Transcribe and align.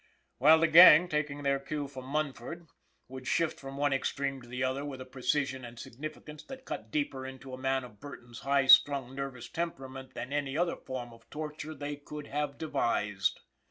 While 0.39 0.57
the 0.59 0.67
gang, 0.67 1.07
taking 1.07 1.43
their 1.43 1.59
cue 1.59 1.87
from 1.87 2.05
Munford, 2.05 2.65
would 3.07 3.27
shift 3.27 3.59
from 3.59 3.77
one 3.77 3.93
extreme 3.93 4.41
to 4.41 4.47
the 4.47 4.63
other 4.63 4.83
with 4.83 4.99
a 4.99 5.05
precision 5.05 5.63
and 5.63 5.77
significance 5.77 6.43
that 6.45 6.65
cut 6.65 6.89
deeper 6.89 7.23
into 7.23 7.53
a 7.53 7.57
man 7.61 7.83
of 7.83 7.99
Burton's 7.99 8.39
high 8.39 8.65
strung, 8.65 9.13
nervous 9.13 9.47
temperament 9.47 10.15
than 10.15 10.33
any 10.33 10.57
other 10.57 10.75
form 10.75 11.13
of 11.13 11.29
torture 11.29 11.75
they 11.75 11.97
could 11.97 12.25
have 12.25 12.57
devised. 12.57 13.41